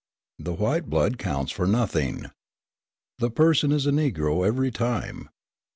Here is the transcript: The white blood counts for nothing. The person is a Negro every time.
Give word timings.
The 0.39 0.53
white 0.53 0.89
blood 0.89 1.19
counts 1.19 1.51
for 1.51 1.67
nothing. 1.67 2.25
The 3.19 3.29
person 3.29 3.71
is 3.71 3.85
a 3.85 3.91
Negro 3.91 4.43
every 4.47 4.71
time. 4.71 5.29